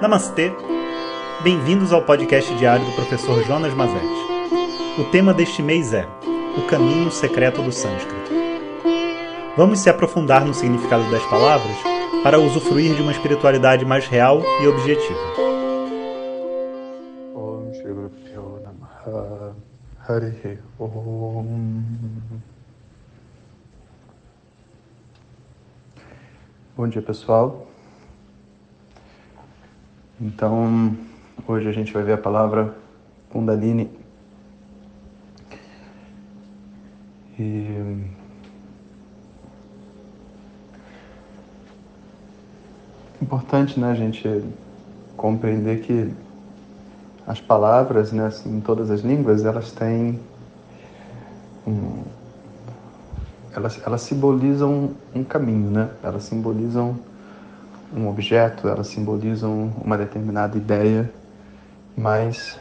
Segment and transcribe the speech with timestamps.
[0.00, 0.52] Namastê!
[1.42, 4.04] Bem-vindos ao podcast diário do professor Jonas Mazetti.
[4.98, 6.04] O tema deste mês é
[6.58, 8.30] O Caminho Secreto do Sânscrito.
[9.56, 11.76] Vamos se aprofundar no significado das palavras
[12.24, 15.20] para usufruir de uma espiritualidade mais real e objetiva.
[26.76, 27.68] Bom dia, pessoal.
[30.24, 30.96] Então,
[31.46, 32.74] hoje a gente vai ver a palavra
[33.28, 33.90] Kundalini.
[37.38, 38.00] E
[43.20, 44.42] importante, né, a gente
[45.14, 46.10] compreender que
[47.26, 50.18] as palavras, né, assim, em todas as línguas, elas têm
[51.66, 52.02] um,
[53.54, 55.90] elas, elas simbolizam um caminho, né?
[56.02, 56.98] Elas simbolizam
[57.94, 61.10] um objeto, elas simbolizam uma determinada ideia,
[61.96, 62.58] mas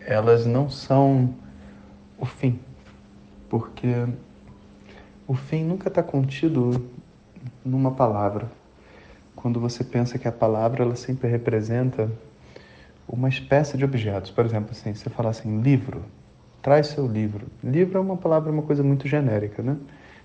[0.00, 1.34] elas não são
[2.18, 2.58] o fim,
[3.48, 4.06] porque
[5.26, 6.88] o fim nunca está contido
[7.64, 8.50] numa palavra.
[9.36, 12.10] Quando você pensa que a palavra ela sempre representa
[13.06, 16.04] uma espécie de objetos, por exemplo, assim, você fala assim, livro,
[16.62, 17.46] traz seu livro.
[17.62, 19.76] Livro é uma palavra, uma coisa muito genérica, né?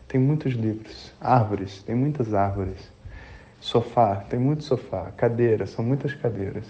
[0.07, 1.13] Tem muitos livros.
[1.19, 2.94] Árvores, tem muitas árvores.
[3.65, 5.11] Sofá, tem muito sofá.
[5.17, 6.65] Cadeira, são muitas cadeiras.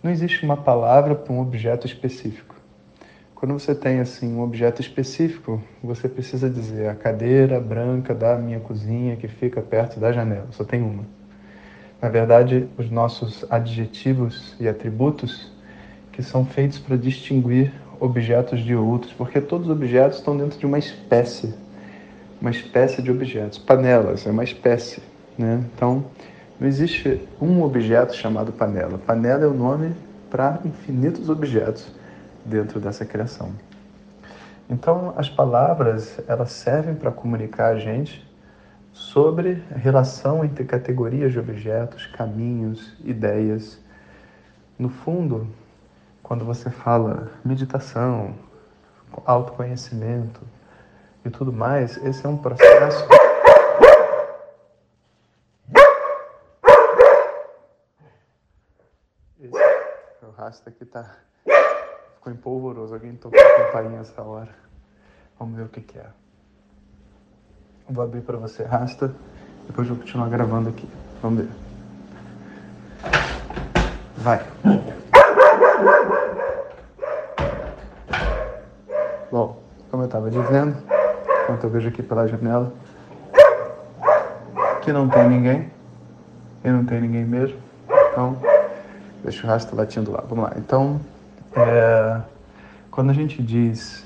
[0.00, 2.54] Não existe uma palavra para um objeto específico.
[3.34, 8.60] Quando você tem assim um objeto específico, você precisa dizer a cadeira branca da minha
[8.60, 10.46] cozinha que fica perto da janela.
[10.52, 11.04] Só tem uma.
[12.00, 15.50] Na verdade, os nossos adjetivos e atributos
[16.12, 20.66] que são feitos para distinguir objetos de outros, porque todos os objetos estão dentro de
[20.66, 21.52] uma espécie,
[22.40, 23.58] uma espécie de objetos.
[23.58, 25.10] Panelas é uma espécie.
[25.38, 25.64] Né?
[25.74, 26.04] Então,
[26.58, 28.98] não existe um objeto chamado panela.
[28.98, 29.94] Panela é o nome
[30.30, 31.90] para infinitos objetos
[32.44, 33.52] dentro dessa criação.
[34.68, 38.26] Então, as palavras elas servem para comunicar a gente
[38.92, 43.78] sobre a relação entre categorias de objetos, caminhos, ideias.
[44.78, 45.46] No fundo,
[46.22, 48.34] quando você fala meditação,
[49.26, 50.40] autoconhecimento
[51.24, 53.06] e tudo mais, esse é um processo
[60.52, 61.16] rasta aqui tá.
[62.16, 62.92] Ficou empolvoroso.
[62.92, 64.50] Alguém tocou a campainha essa hora.
[65.38, 66.06] Vamos ver o que, que é.
[67.88, 69.14] vou abrir para você rasta.
[69.66, 70.86] Depois eu vou continuar gravando aqui.
[71.22, 71.52] Vamos ver.
[74.18, 74.46] Vai.
[79.30, 80.76] Bom, como eu estava dizendo,
[81.44, 82.74] enquanto eu vejo aqui pela janela,
[84.82, 85.72] que não tem ninguém.
[86.62, 87.58] E não tem ninguém mesmo.
[88.10, 88.36] Então,
[89.22, 90.24] Deixa o rastro latindo lá.
[90.28, 90.52] Vamos lá.
[90.56, 91.00] Então,
[91.54, 92.20] é,
[92.90, 94.04] quando a gente diz,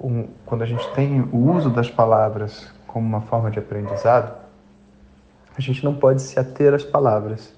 [0.00, 4.34] um, quando a gente tem o uso das palavras como uma forma de aprendizado,
[5.56, 7.54] a gente não pode se ater às palavras.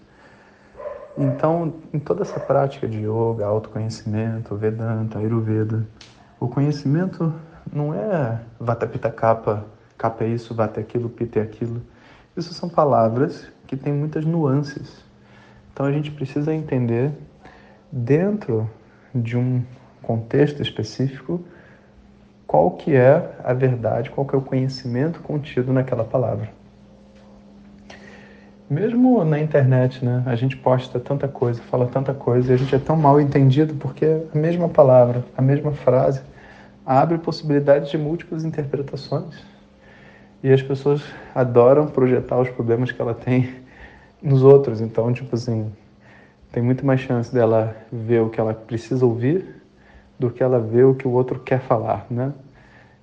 [1.16, 5.86] Então, em toda essa prática de yoga, autoconhecimento, Vedanta, Ayurveda,
[6.38, 7.32] o conhecimento
[7.72, 9.64] não é vata pita capa,
[9.96, 11.80] capa é isso, vata é aquilo, pita é aquilo.
[12.36, 15.02] Isso são palavras que têm muitas nuances.
[15.76, 17.12] Então a gente precisa entender
[17.92, 18.66] dentro
[19.14, 19.62] de um
[20.00, 21.44] contexto específico
[22.46, 26.48] qual que é a verdade, qual que é o conhecimento contido naquela palavra.
[28.70, 32.74] Mesmo na internet, né, a gente posta tanta coisa, fala tanta coisa e a gente
[32.74, 36.22] é tão mal entendido porque a mesma palavra, a mesma frase
[36.86, 39.44] abre possibilidades de múltiplas interpretações.
[40.42, 41.02] E as pessoas
[41.34, 43.65] adoram projetar os problemas que ela tem
[44.26, 44.80] nos outros.
[44.80, 45.72] Então, tipo assim,
[46.50, 49.62] tem muito mais chance dela ver o que ela precisa ouvir
[50.18, 52.32] do que ela ver o que o outro quer falar, né?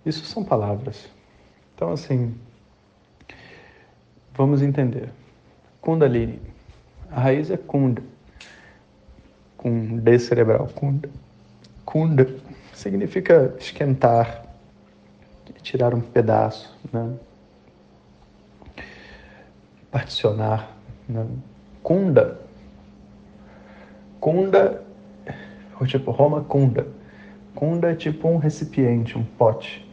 [0.05, 1.09] Isso são palavras.
[1.73, 2.35] Então, assim,
[4.33, 5.09] vamos entender.
[5.79, 6.41] Kundalini.
[7.09, 8.03] A raiz é Kunda.
[9.55, 10.67] Com D cerebral.
[10.75, 11.09] Kunda.
[11.85, 12.35] Kunda
[12.73, 14.43] significa esquentar,
[15.61, 17.13] tirar um pedaço, né?
[19.89, 20.72] Particionar
[21.07, 21.25] né?
[21.81, 22.39] Kunda.
[24.19, 24.81] Kunda,
[25.85, 26.87] tipo Roma Kunda.
[27.55, 29.87] Kunda é tipo um recipiente, um pote.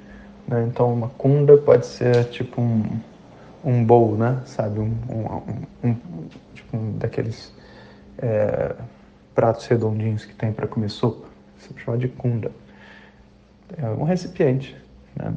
[0.47, 0.65] Né?
[0.69, 2.85] Então uma kunda pode ser tipo um,
[3.65, 4.41] um bowl, né?
[4.47, 4.81] Sabe?
[4.81, 5.97] Um, um, um
[6.55, 7.53] tipo um daqueles
[8.19, 8.75] é,
[9.35, 11.27] pratos redondinhos que tem para comer sopa.
[11.59, 12.51] Você chama de kunda.
[13.77, 14.77] É um recipiente.
[15.15, 15.33] Né?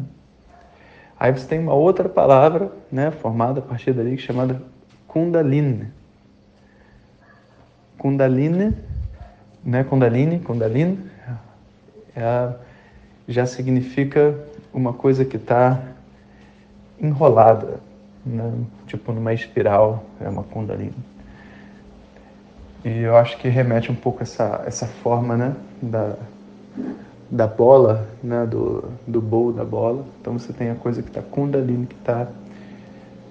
[1.20, 4.62] Aí você tem uma outra palavra, né, formada a partir dali, chamada
[5.13, 5.88] Kundalini.
[8.00, 8.75] Kundalini,
[9.63, 9.83] né?
[9.83, 11.00] Kundalini, Kundalini,
[12.15, 12.51] é,
[13.27, 14.36] já significa
[14.74, 15.80] uma coisa que está
[17.00, 17.80] enrolada,
[18.25, 18.51] né?
[18.88, 20.95] tipo numa espiral, é uma Kundalini.
[22.83, 26.15] E eu acho que remete um pouco essa essa forma, né, da
[27.30, 30.06] da bola, né, do, do bowl da bola.
[30.19, 32.27] Então você tem a coisa que está Kundalini, que está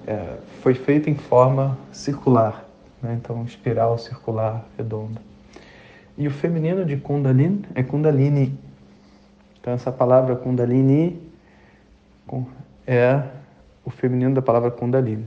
[0.06, 2.64] é, foi feita em forma circular,
[3.02, 3.18] né?
[3.20, 5.20] então espiral circular redonda.
[6.16, 8.58] E o feminino de Kundalini é Kundalini.
[9.60, 11.20] Então essa palavra Kundalini
[12.86, 13.22] é
[13.84, 15.26] o feminino da palavra Kundalini.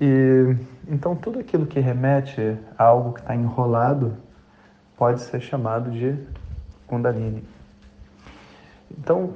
[0.00, 0.56] E
[0.88, 4.16] então tudo aquilo que remete a algo que está enrolado
[4.96, 6.14] pode ser chamado de
[6.86, 7.42] Kundalini.
[8.98, 9.34] Então,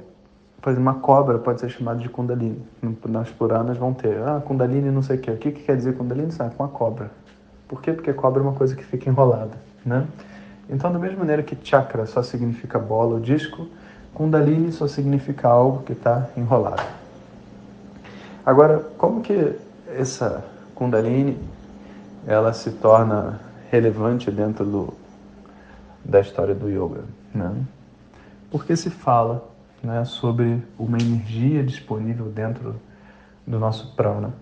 [0.65, 2.59] por uma cobra pode ser chamada de Kundalini.
[3.07, 5.29] Nas Puranas vão ter, ah, Kundalini não sei o quê.
[5.29, 6.31] O que, que quer dizer Kundalini?
[6.31, 7.11] Sabe, com a cobra.
[7.67, 7.93] Por quê?
[7.93, 9.51] Porque cobra é uma coisa que fica enrolada,
[9.85, 10.07] né?
[10.67, 13.67] Então, da mesma maneira que chakra só significa bola ou disco,
[14.15, 16.81] Kundalini só significa algo que está enrolado.
[18.43, 19.55] Agora, como que
[19.95, 21.37] essa Kundalini
[22.25, 23.39] ela se torna
[23.69, 24.93] relevante dentro do,
[26.03, 27.03] da história do yoga?
[27.35, 27.53] Né?
[28.49, 29.53] Porque se fala
[29.85, 32.75] né, sobre uma energia disponível dentro
[33.45, 34.33] do nosso prana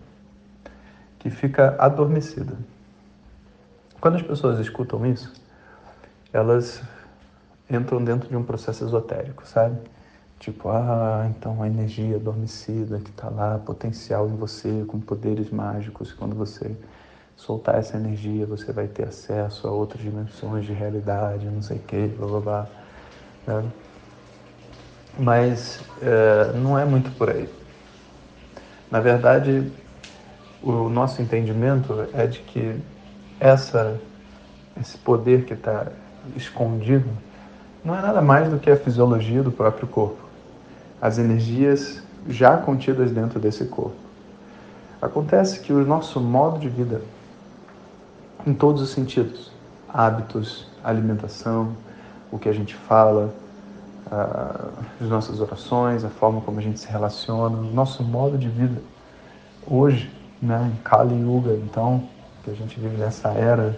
[1.20, 2.58] que fica adormecida.
[4.00, 5.34] Quando as pessoas escutam isso,
[6.32, 6.82] elas
[7.70, 9.78] entram dentro de um processo esotérico, sabe?
[10.40, 16.12] Tipo, ah, então a energia adormecida que está lá, potencial em você, com poderes mágicos,
[16.12, 16.76] quando você
[17.38, 21.82] soltar essa energia, você vai ter acesso a outras dimensões de realidade, não sei o
[21.82, 22.68] que, blá blá blá.
[23.48, 23.72] Né?
[25.18, 27.50] Mas é, não é muito por aí.
[28.90, 29.72] Na verdade,
[30.62, 32.80] o nosso entendimento é de que
[33.40, 34.00] essa,
[34.80, 35.88] esse poder que está
[36.36, 37.10] escondido
[37.84, 40.22] não é nada mais do que a fisiologia do próprio corpo,
[41.02, 43.96] as energias já contidas dentro desse corpo.
[45.02, 47.02] Acontece que o nosso modo de vida,
[48.48, 49.52] em todos os sentidos,
[49.90, 51.76] hábitos, alimentação,
[52.32, 53.34] o que a gente fala,
[55.02, 58.82] as nossas orações, a forma como a gente se relaciona, o nosso modo de vida.
[59.66, 60.12] Hoje,
[60.42, 62.08] né, em Kali Yuga, então,
[62.44, 63.78] que a gente vive nessa era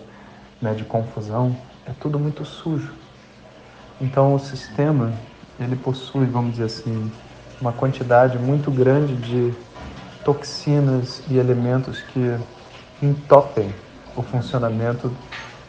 [0.61, 1.55] né, de confusão,
[1.85, 2.93] é tudo muito sujo.
[4.01, 5.13] Então, o sistema,
[5.59, 7.11] ele possui, vamos dizer assim,
[7.61, 9.53] uma quantidade muito grande de
[10.23, 12.37] toxinas e elementos que
[13.01, 13.73] entopem
[14.15, 15.11] o funcionamento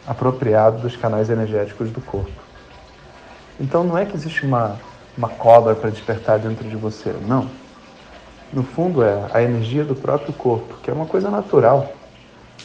[0.06, 2.45] apropriado dos canais energéticos do corpo.
[3.58, 4.76] Então não é que existe uma,
[5.17, 7.49] uma cobra para despertar dentro de você, não.
[8.53, 11.93] No fundo é a energia do próprio corpo, que é uma coisa natural.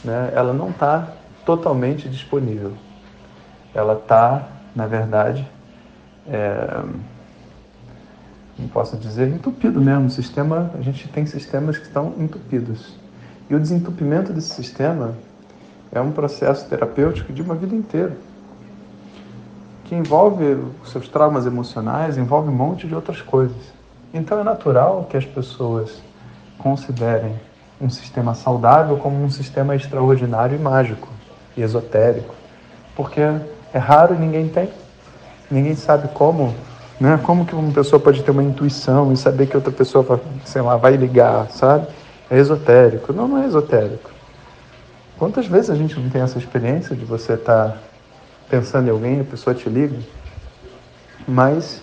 [0.03, 0.31] Né?
[0.35, 1.13] Ela não está
[1.45, 2.73] totalmente disponível.
[3.73, 5.47] Ela está, na verdade,
[6.27, 6.83] é,
[8.59, 10.09] não posso dizer, entupido mesmo.
[10.09, 12.95] Sistema, a gente tem sistemas que estão entupidos.
[13.49, 15.15] E o desentupimento desse sistema
[15.91, 18.15] é um processo terapêutico de uma vida inteira
[19.91, 23.57] que envolve seus traumas emocionais, envolve um monte de outras coisas.
[24.13, 26.01] Então é natural que as pessoas
[26.57, 27.35] considerem
[27.81, 31.09] um sistema saudável como um sistema extraordinário e mágico
[31.57, 32.33] e esotérico,
[32.95, 34.69] porque é raro e ninguém tem.
[35.49, 36.55] Ninguém sabe como,
[36.97, 37.19] né?
[37.21, 40.61] Como que uma pessoa pode ter uma intuição e saber que outra pessoa, vai, sei
[40.61, 41.85] lá, vai ligar, sabe?
[42.29, 43.11] É esotérico.
[43.11, 44.09] Não, não é esotérico.
[45.19, 47.90] Quantas vezes a gente não tem essa experiência de você estar tá
[48.51, 49.97] pensando em alguém, a pessoa te liga,
[51.25, 51.81] mas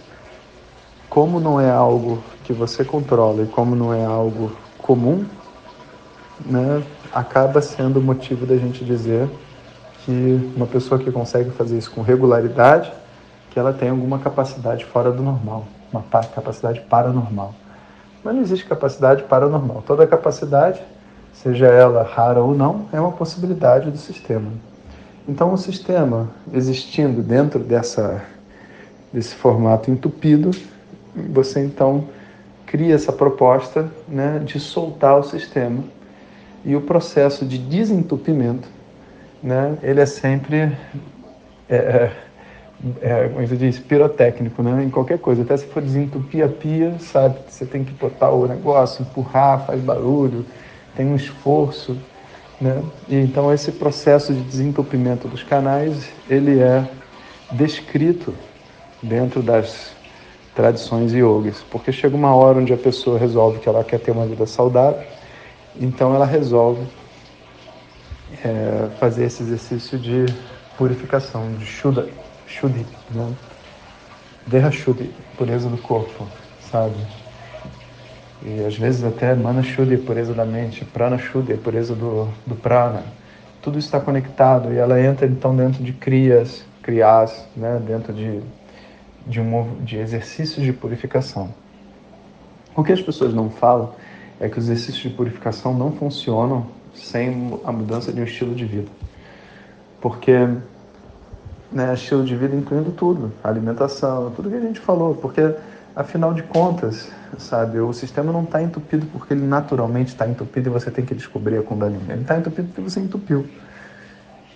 [1.09, 5.25] como não é algo que você controla e como não é algo comum,
[6.45, 9.31] né, acaba sendo motivo da gente dizer
[10.05, 12.93] que uma pessoa que consegue fazer isso com regularidade,
[13.51, 17.55] que ela tem alguma capacidade fora do normal, uma capacidade paranormal.
[18.23, 19.83] Mas não existe capacidade paranormal.
[19.87, 20.83] Toda capacidade,
[21.33, 24.51] seja ela rara ou não, é uma possibilidade do sistema.
[25.29, 28.25] Então, o sistema existindo dentro dessa,
[29.13, 30.51] desse formato entupido,
[31.15, 32.09] você então
[32.65, 35.85] cria essa proposta né, de soltar o sistema
[36.65, 38.69] e o processo de desentupimento,
[39.43, 40.77] né, ele é sempre,
[41.69, 42.13] é, é,
[43.03, 45.43] é como se diz, pirotécnico, né, em qualquer coisa.
[45.43, 49.81] Até se for desentupir a pia, sabe, você tem que botar o negócio, empurrar, faz
[49.81, 50.47] barulho,
[50.97, 51.99] tem um esforço.
[52.61, 52.83] Né?
[53.09, 56.89] E então esse processo de desentupimento dos canais ele é
[57.53, 58.35] descrito
[59.03, 59.93] dentro das
[60.55, 64.27] tradições yogas, porque chega uma hora onde a pessoa resolve que ela quer ter uma
[64.27, 65.07] vida saudável,
[65.81, 66.85] então ela resolve
[68.45, 70.27] é, fazer esse exercício de
[70.77, 72.09] purificação, de Shuddha,
[72.47, 73.33] Shuddhi, né?
[74.49, 76.27] Deha Shuddhi, pureza do corpo,
[76.71, 76.97] sabe?
[78.43, 83.03] E às vezes até Mana Shuddhi, pureza da mente, Prana Shuddhi, pureza do, do prana.
[83.61, 87.81] Tudo está conectado e ela entra então dentro de crias, crias, né?
[87.85, 88.41] dentro de,
[89.27, 91.53] de, um, de exercícios de purificação.
[92.77, 93.93] O que as pessoas não falam
[94.39, 98.65] é que os exercícios de purificação não funcionam sem a mudança de um estilo de
[98.65, 98.89] vida.
[100.01, 100.49] Porque
[101.73, 105.55] né, estilo de vida incluindo tudo, alimentação, tudo que a gente falou, porque
[105.99, 110.73] afinal de contas, sabe, o sistema não está entupido porque ele naturalmente está entupido e
[110.73, 112.05] você tem que descobrir a Kundalini.
[112.09, 113.47] Ele está entupido porque você entupiu.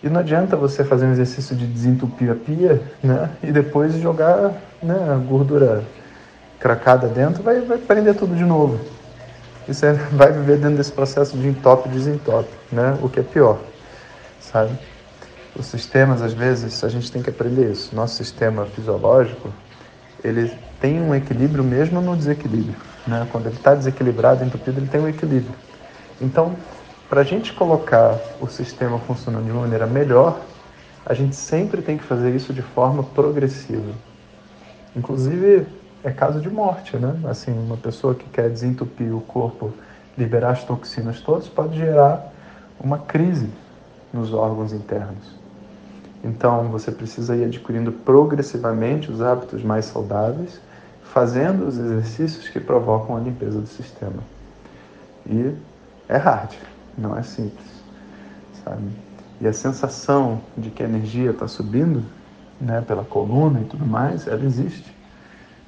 [0.02, 4.52] E não adianta você fazer um exercício de desentupir a pia, né, e depois jogar
[4.80, 5.82] né, a gordura
[6.60, 8.80] cracada dentro, vai, vai prender tudo de novo.
[9.66, 13.22] E você vai viver dentro desse processo de entope e desentope, né, o que é
[13.22, 13.58] pior,
[14.40, 14.78] sabe?
[15.54, 17.94] os sistemas, às vezes, a gente tem que aprender isso.
[17.94, 19.50] Nosso sistema fisiológico,
[20.24, 22.76] ele tem um equilíbrio mesmo no desequilíbrio.
[23.06, 23.26] Né?
[23.30, 25.54] Quando ele está desequilibrado, entupido, ele tem um equilíbrio.
[26.20, 26.54] Então,
[27.08, 30.40] para a gente colocar o sistema funcionando de uma maneira melhor,
[31.04, 33.92] a gente sempre tem que fazer isso de forma progressiva.
[34.94, 35.66] Inclusive,
[36.04, 37.18] é caso de morte, né?
[37.28, 39.72] Assim, uma pessoa que quer desentupir o corpo,
[40.16, 42.32] liberar as toxinas todas, pode gerar
[42.78, 43.50] uma crise
[44.12, 45.41] nos órgãos internos.
[46.24, 50.60] Então, você precisa ir adquirindo progressivamente os hábitos mais saudáveis,
[51.02, 54.22] fazendo os exercícios que provocam a limpeza do sistema.
[55.26, 55.52] E
[56.08, 56.52] é hard,
[56.96, 57.66] não é simples,
[58.64, 58.84] sabe?
[59.40, 62.04] E a sensação de que a energia está subindo,
[62.60, 64.96] né, pela coluna e tudo mais, ela existe.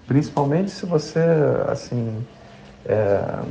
[0.07, 1.21] Principalmente se você,
[1.69, 2.25] assim,
[2.87, 3.43] é,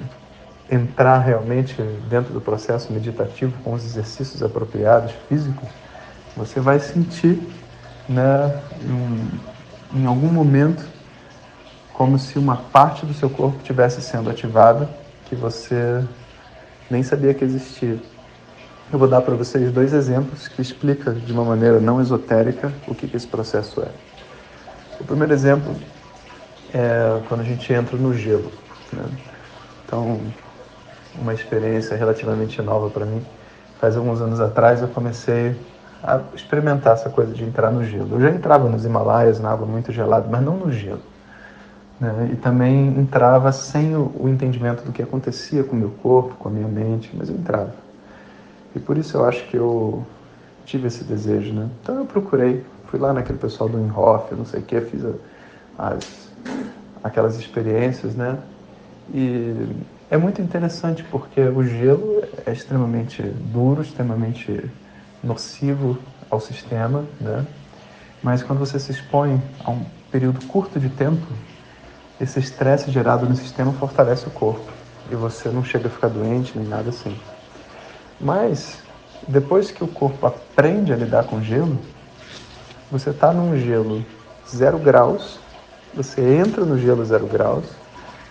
[0.72, 1.76] entrar realmente
[2.10, 5.68] dentro do processo meditativo com os exercícios apropriados físicos,
[6.36, 7.40] você vai sentir,
[8.10, 10.84] né, em, em algum momento,
[11.94, 14.90] como se uma parte do seu corpo estivesse sendo ativada
[15.26, 16.04] que você
[16.90, 17.98] nem sabia que existia.
[18.92, 22.94] Eu vou dar para vocês dois exemplos que explicam de uma maneira não esotérica o
[22.94, 23.88] que, que esse processo é.
[25.00, 25.76] O primeiro exemplo
[26.74, 28.52] é quando a gente entra no gelo.
[28.92, 29.04] Né?
[29.86, 30.20] Então,
[31.16, 33.24] uma experiência relativamente nova para mim.
[33.80, 35.56] Faz alguns anos atrás eu comecei
[36.04, 38.16] a experimentar essa coisa de entrar no gelo.
[38.16, 41.02] Eu já entrava nos Himalaias, na água muito gelada, mas não no gelo.
[42.00, 42.32] Né?
[42.34, 46.50] E também entrava sem o, o entendimento do que acontecia com o meu corpo, com
[46.50, 47.74] a minha mente, mas eu entrava.
[48.76, 50.06] E por isso eu acho que eu
[50.66, 51.70] tive esse desejo, né?
[51.82, 55.06] Então eu procurei, fui lá naquele pessoal do Inhofe, não sei o que, fiz
[55.78, 56.30] as,
[57.04, 58.38] aquelas experiências, né?
[59.14, 59.68] E
[60.10, 64.70] é muito interessante porque o gelo é extremamente duro, extremamente
[65.24, 65.98] nocivo
[66.30, 67.46] ao sistema, né?
[68.22, 71.26] Mas quando você se expõe a um período curto de tempo,
[72.20, 74.72] esse estresse gerado no sistema fortalece o corpo
[75.12, 77.18] e você não chega a ficar doente nem nada assim.
[78.20, 78.78] Mas
[79.28, 81.78] depois que o corpo aprende a lidar com gelo,
[82.92, 84.06] você está num gelo
[84.48, 85.40] zero graus,
[85.94, 87.66] você entra no gelo zero graus,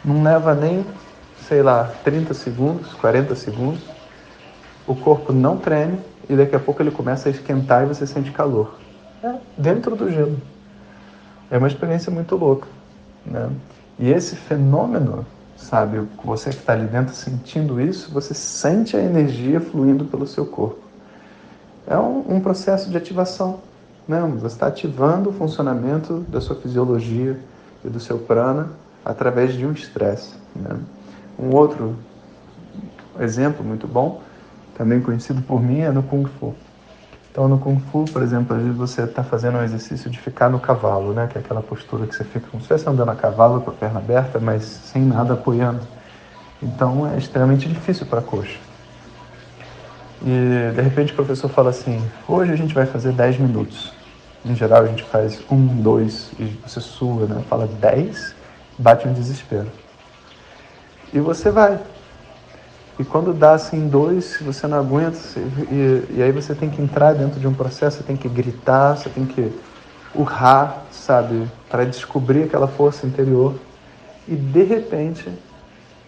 [0.05, 0.87] não leva nem,
[1.49, 3.83] sei lá, 30 segundos, 40 segundos,
[4.87, 8.31] o corpo não treme, e daqui a pouco ele começa a esquentar e você sente
[8.31, 8.79] calor.
[9.23, 10.41] É, dentro do gelo.
[11.50, 12.67] É uma experiência muito louca.
[13.25, 13.50] Né?
[13.99, 15.25] E esse fenômeno,
[15.57, 20.47] sabe, você que está ali dentro sentindo isso, você sente a energia fluindo pelo seu
[20.47, 20.81] corpo.
[21.87, 23.61] É um, um processo de ativação.
[24.09, 24.21] Né?
[24.41, 27.38] Você está ativando o funcionamento da sua fisiologia
[27.85, 28.71] e do seu prana
[29.05, 30.35] através de um estresse.
[30.55, 30.76] Né?
[31.38, 31.97] Um outro
[33.21, 34.23] exemplo muito bom
[34.76, 36.55] também conhecido por mim, é no Kung Fu.
[37.31, 40.50] Então, no Kung Fu, por exemplo, às vezes você está fazendo um exercício de ficar
[40.50, 41.26] no cavalo, né?
[41.31, 43.75] Que é aquela postura que você fica como se estivesse andando a cavalo com a
[43.75, 45.81] perna aberta, mas sem nada apoiando.
[46.62, 48.59] Então, é extremamente difícil para a coxa.
[50.25, 53.93] E, de repente, o professor fala assim, hoje a gente vai fazer 10 minutos.
[54.45, 57.43] Em geral, a gente faz um, dois, e você sua, né?
[57.49, 58.35] Fala 10,
[58.79, 59.69] bate um desespero.
[61.12, 61.79] E você vai,
[63.02, 65.18] e quando dá assim dois, você não aguenta,
[65.73, 68.97] e, e, aí você tem que entrar dentro de um processo, você tem que gritar,
[68.97, 69.52] você tem que
[70.14, 73.56] urrar, sabe, para descobrir aquela força interior.
[74.28, 75.28] E de repente,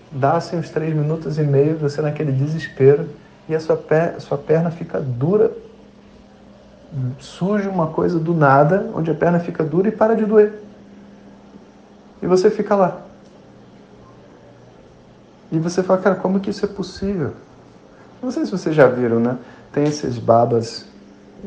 [0.09, 3.09] dá assim uns três minutos e meio, você naquele desespero,
[3.49, 5.51] e a sua, per sua perna fica dura,
[7.19, 10.63] surge uma coisa do nada, onde a perna fica dura e para de doer.
[12.23, 13.01] E você fica lá.
[15.55, 17.33] E você fala, cara, como que isso é possível?
[18.21, 19.39] Não sei se vocês já viram, né?
[19.73, 20.85] Tem esses babas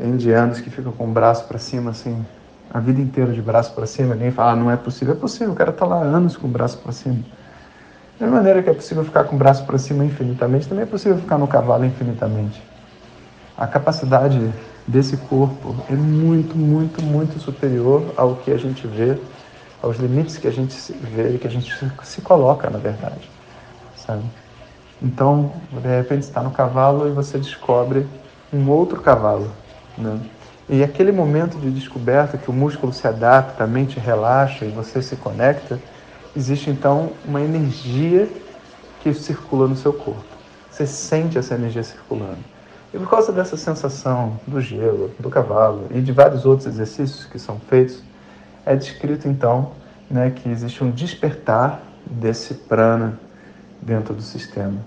[0.01, 2.25] indianos que ficam com o braço para cima, assim,
[2.73, 4.15] a vida inteira de braço para cima.
[4.15, 5.13] Ninguém fala, ah, não é possível.
[5.13, 7.17] É possível, o cara está lá anos com o braço para cima.
[8.17, 10.87] Da mesma maneira que é possível ficar com o braço para cima infinitamente, também é
[10.87, 12.63] possível ficar no cavalo infinitamente.
[13.57, 14.39] A capacidade
[14.87, 19.17] desse corpo é muito, muito, muito superior ao que a gente vê,
[19.83, 23.36] aos limites que a gente vê e que a gente se coloca, na verdade.
[24.07, 24.23] Sabe?
[25.01, 28.07] Então, de repente, está no cavalo e você descobre
[28.51, 29.51] um outro cavalo.
[29.97, 30.19] Né?
[30.69, 35.01] E aquele momento de descoberta que o músculo se adapta, a mente relaxa e você
[35.01, 35.79] se conecta,
[36.35, 38.29] existe então uma energia
[39.01, 40.25] que circula no seu corpo.
[40.71, 42.39] Você sente essa energia circulando.
[42.93, 47.37] E por causa dessa sensação do gelo, do cavalo e de vários outros exercícios que
[47.37, 48.01] são feitos,
[48.65, 49.71] é descrito então
[50.09, 53.19] né, que existe um despertar desse prana
[53.81, 54.77] dentro do sistema.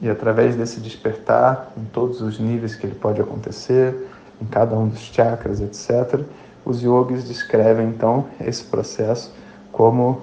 [0.00, 4.08] E através desse despertar, em todos os níveis que ele pode acontecer,
[4.40, 6.20] em cada um dos chakras, etc.,
[6.64, 9.32] os yogis descrevem então esse processo
[9.72, 10.22] como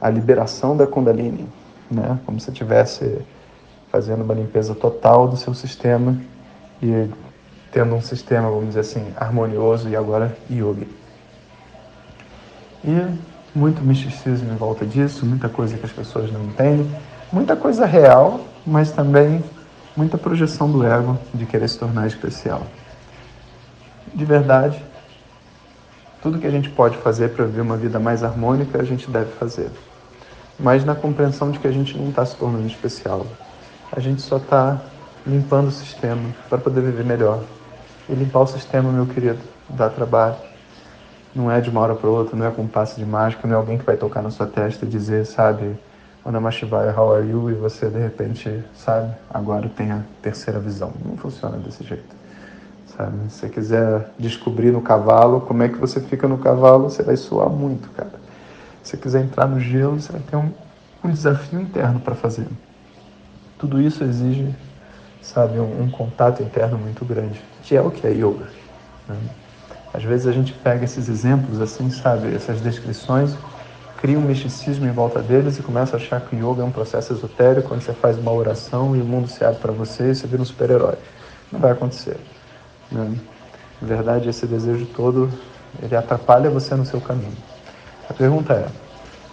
[0.00, 1.48] a liberação da Kundalini,
[1.90, 2.18] né?
[2.26, 3.18] como se estivesse
[3.90, 6.16] fazendo uma limpeza total do seu sistema
[6.82, 7.08] e
[7.72, 10.88] tendo um sistema, vamos dizer assim, harmonioso e agora yogi.
[12.84, 13.18] E
[13.54, 16.88] muito misticismo em volta disso, muita coisa que as pessoas não entendem,
[17.32, 19.42] muita coisa real, mas também
[19.96, 22.62] muita projeção do ego de querer se tornar especial.
[24.14, 24.82] De verdade,
[26.22, 29.30] tudo que a gente pode fazer para viver uma vida mais harmônica, a gente deve
[29.32, 29.70] fazer.
[30.58, 33.26] Mas na compreensão de que a gente não está se tornando especial.
[33.92, 34.80] A gente só está
[35.26, 37.42] limpando o sistema para poder viver melhor.
[38.08, 40.36] E limpar o sistema, meu querido, dá trabalho.
[41.34, 43.54] Não é de uma hora para outra, não é com um passe de mágica, não
[43.54, 45.76] é alguém que vai tocar na sua testa e dizer, sabe,
[46.26, 47.50] Ana Shivaya, how are you?
[47.50, 50.92] E você, de repente, sabe, agora tem a terceira visão.
[51.04, 52.16] Não funciona desse jeito.
[52.96, 53.30] Sabe?
[53.30, 57.16] Se você quiser descobrir no cavalo como é que você fica no cavalo, você vai
[57.16, 58.10] suar muito, cara.
[58.82, 60.50] Se você quiser entrar no gelo, você vai ter um,
[61.04, 62.48] um desafio interno para fazer.
[63.56, 64.52] Tudo isso exige,
[65.22, 68.48] sabe, um, um, contato interno muito grande, que é o que é yoga.
[69.08, 69.16] Né?
[69.94, 73.36] Às vezes a gente pega esses exemplos, assim, sabe, essas descrições,
[73.98, 76.70] cria um misticismo em volta deles e começa a achar que o yoga é um
[76.70, 80.14] processo esotérico, onde você faz uma oração e o mundo se abre para você e
[80.14, 80.96] você vira um super-herói.
[81.50, 82.18] Não vai acontecer.
[82.90, 83.16] Né?
[83.80, 85.30] Na verdade, esse desejo todo,
[85.82, 87.36] ele atrapalha você no seu caminho.
[88.08, 88.66] A pergunta é,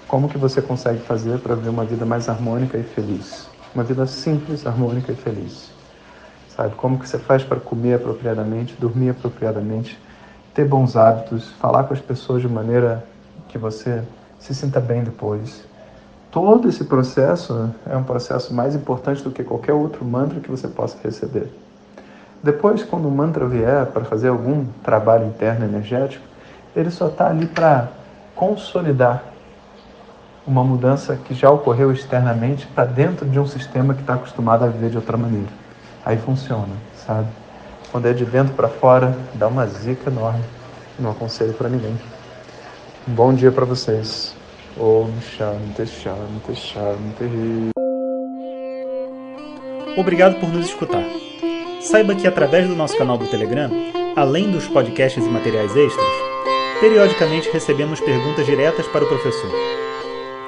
[0.08, 3.48] como que você consegue fazer para viver uma vida mais harmônica e feliz?
[3.74, 5.72] Uma vida simples, harmônica e feliz.
[6.56, 10.00] Sabe, como que você faz para comer apropriadamente, dormir apropriadamente,
[10.54, 13.04] ter bons hábitos, falar com as pessoas de maneira
[13.50, 14.04] que você
[14.44, 15.64] se sinta bem depois.
[16.30, 20.68] Todo esse processo é um processo mais importante do que qualquer outro mantra que você
[20.68, 21.50] possa receber.
[22.44, 26.26] Depois, quando o mantra vier para fazer algum trabalho interno energético,
[26.76, 27.88] ele só está ali para
[28.36, 29.24] consolidar
[30.46, 34.68] uma mudança que já ocorreu externamente para dentro de um sistema que está acostumado a
[34.68, 35.48] viver de outra maneira.
[36.04, 36.76] Aí funciona,
[37.08, 37.30] sabe?
[37.94, 40.44] Quando é de dentro para fora, dá uma zica enorme.
[41.00, 41.98] Não aconselho para ninguém.
[43.06, 44.34] Bom dia para vocês.
[44.78, 47.72] Om Shanti Shanti Shanti.
[49.98, 51.04] Obrigado por nos escutar.
[51.82, 53.70] Saiba que através do nosso canal do Telegram,
[54.16, 56.08] além dos podcasts e materiais extras,
[56.80, 59.52] periodicamente recebemos perguntas diretas para o professor.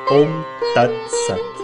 [0.09, 0.93] Om Tat
[1.27, 1.54] Sat.